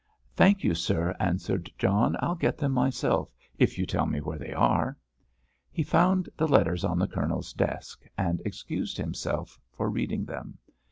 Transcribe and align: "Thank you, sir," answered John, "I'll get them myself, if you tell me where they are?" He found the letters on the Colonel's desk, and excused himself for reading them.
"Thank 0.35 0.63
you, 0.63 0.73
sir," 0.73 1.15
answered 1.19 1.71
John, 1.77 2.17
"I'll 2.21 2.33
get 2.33 2.57
them 2.57 2.71
myself, 2.71 3.29
if 3.59 3.77
you 3.77 3.85
tell 3.85 4.07
me 4.07 4.19
where 4.19 4.39
they 4.39 4.51
are?" 4.51 4.97
He 5.71 5.83
found 5.83 6.27
the 6.35 6.47
letters 6.47 6.83
on 6.83 6.97
the 6.97 7.07
Colonel's 7.07 7.53
desk, 7.53 8.03
and 8.17 8.41
excused 8.43 8.97
himself 8.97 9.59
for 9.71 9.91
reading 9.91 10.25
them. 10.25 10.57